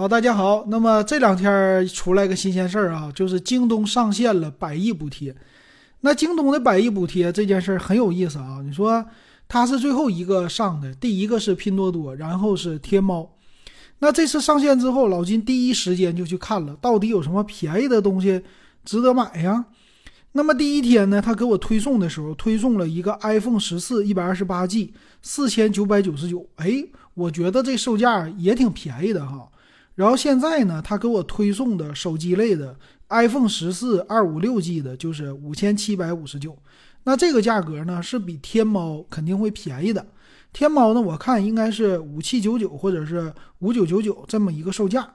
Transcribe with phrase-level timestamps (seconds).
[0.00, 0.64] 好，大家好。
[0.68, 5.36] 那么这两天出来个新鲜事儿啊，就是京东上线了百亿补贴。
[6.00, 8.62] 那京东的百亿补贴这件事儿很有意思啊。
[8.64, 9.04] 你说
[9.46, 13.30] 它是最后一个上的，第一个是拼多多，然后是天猫。
[13.98, 18.42] 那这次上线之后，老金第一时间就去看了，到底有什么便宜的东西
[18.86, 19.66] 值得买呀？
[20.32, 26.46] 那么第一天呢，他给我推送的时候，推送了一个 iPhone 十四一百二十八 G，四千九百九十九。
[26.56, 29.46] 哎，我觉得这售价也挺便宜的哈。
[30.00, 32.74] 然后现在呢，他给我推送的手机类的
[33.10, 36.56] iPhone 十四二五六 G 的，就是五千七百五十九。
[37.04, 40.06] 那这个价格呢，是比天猫肯定会便宜的。
[40.54, 45.06] 天猫呢，我看应该是五七九九或者是五九九九这么一个售价。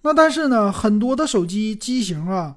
[0.00, 2.56] 那但是呢，很多的手机机型啊，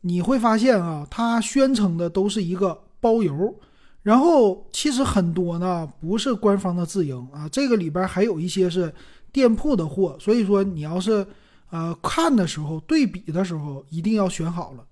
[0.00, 3.54] 你会发现啊，它宣称的都是一个包邮，
[4.02, 8.92] 然后其实很多呢不是官方的自营啊，这个里边还有一些是。
[9.38, 11.24] 店铺的货，所以说你要是
[11.70, 14.84] 呃看的时候对比的时候一定要选好了。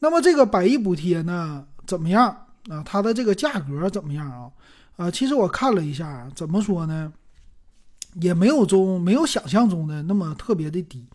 [0.00, 2.26] 那么这个百亿补贴呢怎么样
[2.68, 2.82] 啊？
[2.84, 4.50] 它的这个价格怎么样啊？
[4.96, 7.12] 啊，其实我看了一下，怎么说呢，
[8.20, 11.06] 也没有中没有想象中的那么特别的低。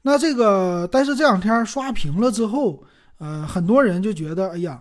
[0.00, 2.82] 那这个但是这两天刷屏了之后，
[3.18, 4.80] 呃，很多人就觉得哎呀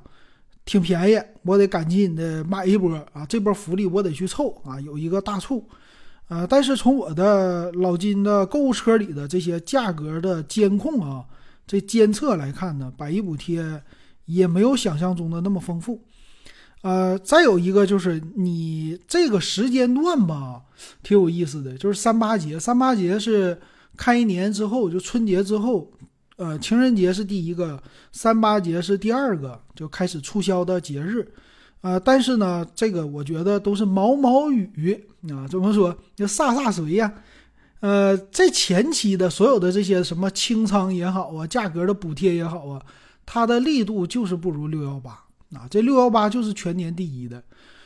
[0.64, 5.68] 挺便宜，我得赶紧的买一波啊，这波福利我得去凑啊，有一个大促。
[6.30, 11.24] 呃，但是从我的老金的购物车里的这些价格的监控啊，
[11.66, 13.82] 这监测来看呢，百亿补贴
[14.26, 16.02] 也没有想象中的那么丰富。
[16.82, 20.62] 呃，再有一个就是你这个时间段吧，
[21.02, 23.58] 挺有意思的，就是三八节，三八节是
[23.96, 25.90] 开一年之后，就春节之后，
[26.36, 27.82] 呃，情人节是第一个，
[28.12, 31.28] 三八节是第二个，就开始促销的节日。
[31.82, 34.94] 啊，但是呢，这个我觉得都是毛毛雨
[35.32, 37.14] 啊，怎么说就洒洒水呀？
[37.80, 42.82] 呃，在前期的所有的这些什么清仓也好啊，价格的补贴也好啊，
[43.26, 45.12] 它的力度就是不如六幺八
[45.54, 47.44] 啊，这六幺八就是全年第一的。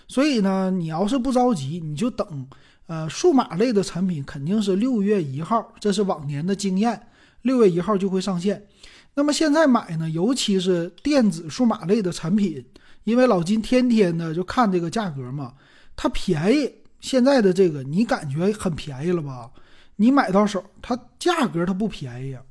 [0.08, 2.48] 所以呢，你要是不着急，你就等。
[2.88, 7.08] 呃，数码类的产品肯定是六月一号，这是往年的经验，
[7.44, 8.66] 六月一号就会上线。
[9.14, 12.66] 那么现在买呢，尤其是电子数码类的产品。
[13.04, 15.54] 因为老金天天的就看这个价格嘛，
[15.96, 19.50] 它便宜，现在的这个你感觉很便宜了吧？
[19.96, 22.44] 你买到手，它价格它不便宜啊。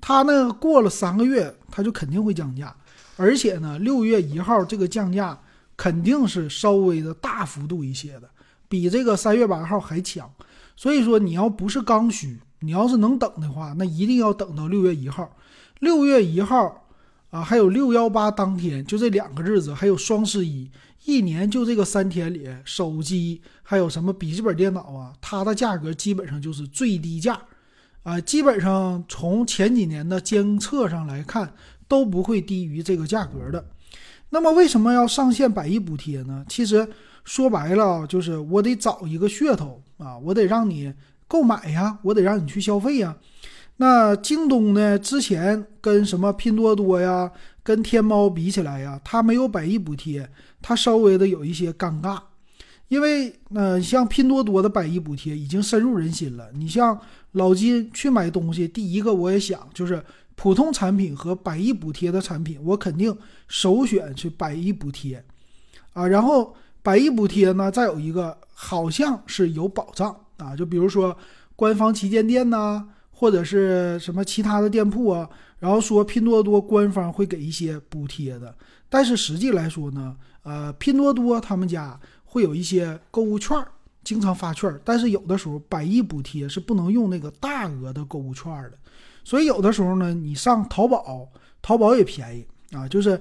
[0.00, 2.76] 它呢过了三个月，它就肯定会降价，
[3.16, 5.40] 而且呢六月一号这个降价
[5.78, 8.28] 肯定是稍微的大幅度一些的，
[8.68, 10.30] 比这个三月八号还强。
[10.76, 15.34] 所以说你要不是刚需，你要是能等的话，那一定要等到六月一号。
[15.78, 16.82] 六月一号。
[17.36, 20.70] 啊，还有六幺八当天，就这两个日子，还有双十一，
[21.04, 27.38] 一年就这个三天里，手机还有什么笔记本电脑啊，它的价格基本上就是最低价，
[28.04, 31.52] 啊，基本上从前几年的监测上来看，
[31.86, 33.62] 都不会低于这个价格的。
[34.30, 36.42] 那么为什么要上线百亿补贴呢？
[36.48, 36.88] 其实
[37.24, 40.90] 说白了，就是我得找一个噱头啊，我得让你
[41.28, 43.14] 购买呀，我得让你去消费呀。
[43.78, 44.98] 那京东呢？
[44.98, 47.30] 之前跟什么拼多多呀、
[47.62, 50.30] 跟天猫比起来呀，它没有百亿补贴，
[50.62, 52.18] 它稍微的有一些尴尬。
[52.88, 56.48] 因为呃，像拼多多的百亿补贴已经深入人心了。
[56.54, 56.98] 你像
[57.32, 60.02] 老金去买东西，第一个我也想就是
[60.36, 63.14] 普通产品和百亿补贴的产品，我肯定
[63.46, 65.22] 首选是百亿补贴
[65.92, 66.06] 啊。
[66.06, 71.14] 然后百亿补贴呢，再有一个好像是有保障啊，就比如说
[71.54, 72.88] 官方旗舰店呐。
[73.18, 75.26] 或者是什么其他的店铺啊，
[75.58, 78.54] 然后说拼多多官方会给一些补贴的，
[78.90, 83.56] 但是实际来说呢，呃，拼多多他们家会有一些购物券，
[84.04, 88.72] 经常发券，但是有的时候百亿补贴是不能用那个大额的购物券的，
[89.24, 91.26] 所以有的时候呢，你上淘宝，
[91.62, 93.18] 淘宝也便宜啊，就是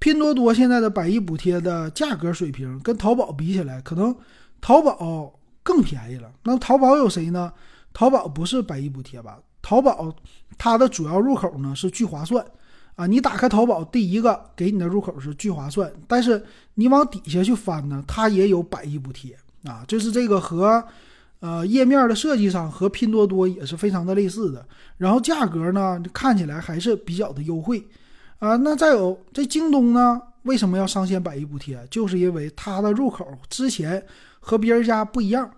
[0.00, 4.12] 拼多多现在的百亿补贴的价格水平跟淘宝比起来，可能
[4.60, 5.32] 淘宝
[5.62, 6.28] 更便宜了。
[6.42, 7.52] 那淘宝有谁呢？
[7.92, 9.38] 淘宝不是百亿补贴吧？
[9.60, 10.12] 淘宝
[10.58, 12.44] 它的主要入口呢是聚划算
[12.96, 16.44] 啊，你打开淘宝第一个给你的入口是聚划算，但是
[16.74, 20.82] 你往底下去翻呢，它也有百亿补贴啊，就是这个和
[21.40, 24.66] 呃页面的设计上和拼多多也是非常的类似的，
[24.96, 27.86] 然后价格呢看起来还是比较的优惠
[28.40, 28.56] 啊。
[28.56, 31.86] 那再有这京东呢，为什么要上线百亿补贴？
[31.88, 34.04] 就是因为它的入口之前
[34.40, 35.48] 和别人家不一样。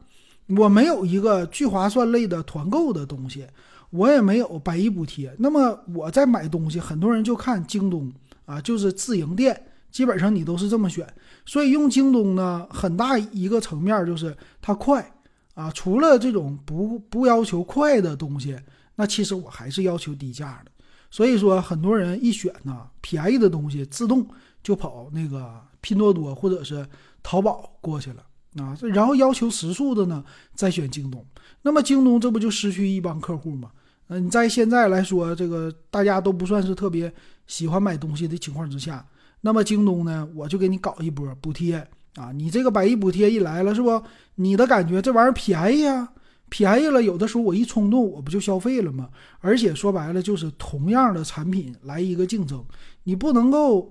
[0.49, 3.47] 我没有一个聚划算类的团购的东西，
[3.91, 5.35] 我也没有百亿补贴。
[5.39, 8.13] 那么我在买东西，很多人就看京东
[8.45, 9.59] 啊，就是自营店，
[9.91, 11.07] 基本上你都是这么选。
[11.47, 15.11] 所以用京东呢，很大一个层面就是它快
[15.55, 18.59] 啊，除了这种不不要求快的东西，
[18.97, 20.71] 那其实我还是要求低价的。
[21.11, 24.27] 所以说，很多人一选呢便宜的东西，自动
[24.63, 26.87] 就跑那个拼多多或者是
[27.23, 28.23] 淘宝过去了
[28.59, 28.77] 啊。
[28.83, 30.25] 然后要求实数的呢，
[30.55, 31.25] 再选京东。
[31.63, 33.71] 那么京东这不就失去一帮客户吗？
[34.09, 37.13] 嗯，在现在来说，这个大家都不算是特别
[37.47, 39.05] 喜欢买东西的情况之下，
[39.41, 41.77] 那么京东呢，我就给你搞一波补贴
[42.17, 42.31] 啊！
[42.33, 44.03] 你这个百亿补贴一来了，是不？
[44.35, 46.13] 你的感觉这玩意儿便宜啊？
[46.51, 49.09] 便宜了，有的时候我一冲动，我不就消费了吗？
[49.41, 52.63] 而且说白了，就是同样的产品来一个竞争，
[53.05, 53.91] 你不能够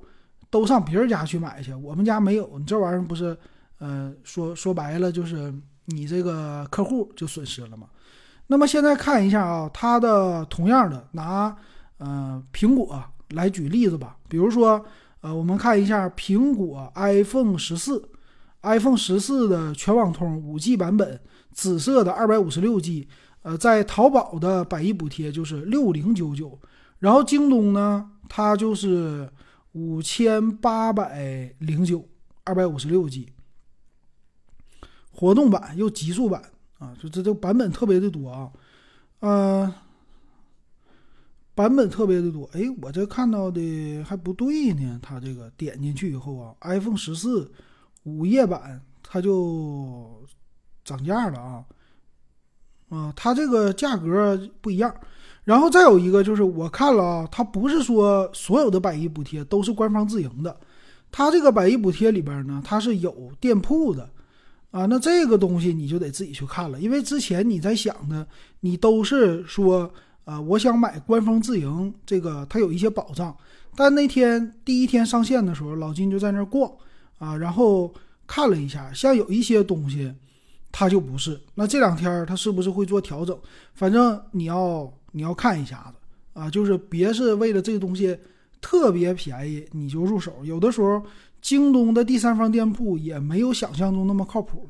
[0.52, 3.36] 都上别人家去买去，我们家没有，你这玩意儿不是，
[3.80, 5.54] 呃，说说白了就是
[5.86, 7.88] 你这个客户就损失了嘛。
[8.48, 11.56] 那么现在看一下啊，它的同样的拿
[11.98, 14.84] 呃苹果来举例子吧，比如说
[15.22, 18.10] 呃，我们看一下苹果 iPhone 十四
[18.62, 21.20] ，iPhone 十四的全网通五 G 版本。
[21.56, 23.08] 紫色的二百五十六 G，
[23.44, 26.60] 呃，在淘宝的百亿补贴就是六零九九，
[26.98, 29.30] 然后京东呢，它就是
[29.74, 32.04] 五千八百零九，
[32.44, 33.32] 二百五十六 G，
[35.14, 36.42] 活动版又极速版
[36.80, 38.52] 啊，就这这版本特别的多啊，
[39.20, 39.74] 呃，
[41.56, 47.52] 版本特别的多，哎，我这看到的还不对呢，它这个点进去以后啊，iPhone 十四
[48.04, 50.22] 午夜版它就。
[50.86, 51.66] 涨价了啊，
[52.90, 54.94] 啊，它这个价格不一样。
[55.46, 60.60] 然后再有一个就是，我看了啊，它不是说所有的百亿补贴都是官方自营的，
[61.10, 64.10] 它这个百亿补贴里边呢，它是有店铺的
[64.74, 64.86] 啊。
[64.88, 68.28] 那这个东西你就得自己去看了，因为之前你在想的，
[68.60, 69.90] 你都是说
[70.26, 73.34] 啊，我想买官方自营，这个它有一些保障。
[73.76, 76.70] 但那天第一天上线的时候，老金就在那儿逛
[77.20, 77.94] 啊，然后
[78.28, 80.14] 看了一下，像有一些东西。
[80.76, 83.38] 它就不是，那这两天它是不是会做调整？
[83.76, 88.18] 反正你要你要看一下子啊，就是别是为了这个东西
[88.60, 90.34] 特别便宜你就入手。
[90.44, 91.00] 有的时候
[91.44, 94.68] 京东的第三方店铺也没有想象中那么靠谱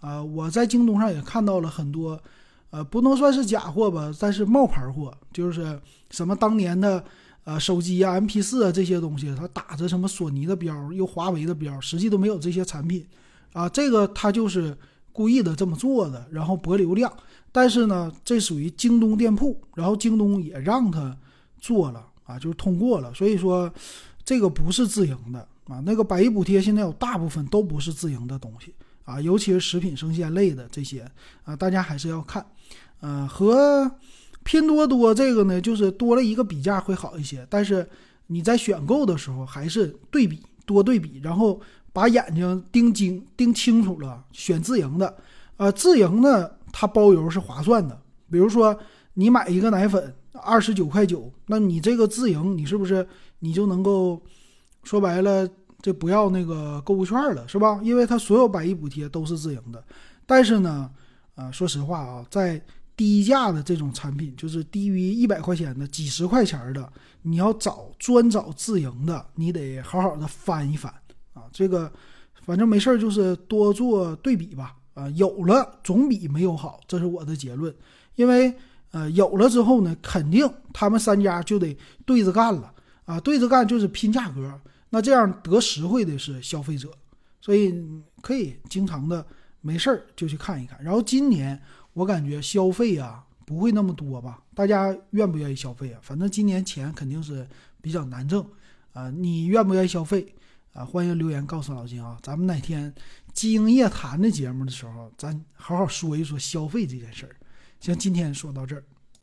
[0.00, 0.22] 啊。
[0.22, 2.18] 我在京东上也看到了很多，
[2.70, 5.78] 呃，不能算是假货吧，但是冒牌货，就是
[6.10, 7.04] 什么当年的
[7.44, 13.04] 呃手机啊、MP 四啊这些东西，它打着什么索尼的标又华为的标，实际都没有这些产品
[13.52, 13.68] 啊。
[13.68, 14.74] 这个他就是。
[15.14, 17.12] 故意的这么做的，然后博流量，
[17.52, 21.14] 但是呢，这属于京东店铺，然后京东也让他
[21.60, 23.70] 做了啊，就是通过了，所以说
[24.24, 25.80] 这个不是自营的啊。
[25.84, 28.74] 那个百亿补贴现在有大部分都不是自营的东西
[29.04, 31.10] 啊，尤其是食品生鲜类的这些
[31.44, 32.44] 啊，大家还是要看。
[33.00, 33.90] 呃，和
[34.42, 37.88] 拼多多这个呢，就是多了一个比价会好一些，但是
[38.26, 41.60] 你在选购的时候还是对比多对比，然后。
[41.94, 45.14] 把眼睛盯精盯清楚了，选自营的，
[45.58, 48.00] 呃，自营呢，它包邮是划算的。
[48.30, 48.74] 比如说，
[49.12, 53.06] 你买一个奶粉二十九块九，那你这个自营，你是不是
[53.40, 54.22] 你就能够
[54.82, 55.48] 说白了，
[55.80, 57.80] 这不要那个购物券了，是吧？
[57.82, 59.82] 因为它所有百亿补贴都是自营的。
[60.26, 60.90] 但是呢，
[61.34, 62.60] 呃，说实话啊，在
[62.96, 66.92] 低价的这种产品，就是低于一百块钱的、几十块钱的，
[67.22, 70.92] 你要找专找自营的，你得好好的翻一翻。
[71.32, 71.90] 啊，这个
[72.44, 74.76] 反正没事儿，就是多做对比吧。
[74.94, 77.74] 啊，有了总比没有好，这是我的结论。
[78.14, 78.54] 因为
[78.90, 81.74] 呃，有了之后呢，肯定他们三家就得
[82.04, 82.70] 对着干了。
[83.04, 86.90] 啊，对着干就是拼价格，那这样得实惠的是消费者，
[87.40, 87.74] 所以
[88.20, 89.24] 可以经常的
[89.60, 90.82] 没事儿就去看一看。
[90.82, 91.60] 然后今年
[91.92, 94.42] 我感觉消费啊不会那么多吧？
[94.54, 96.00] 大家愿不愿意消费啊？
[96.02, 97.46] 反正今年钱肯定是
[97.80, 98.46] 比较难挣
[98.92, 99.10] 啊。
[99.10, 100.34] 你愿不愿意消费？
[100.72, 102.16] 啊，欢迎留言告诉老金啊！
[102.22, 102.94] 咱们哪天
[103.34, 107.36] 经营夜谈的节目的时候，咱好好说一说消费这件事儿。
[107.78, 108.82] 行，今天说到这儿。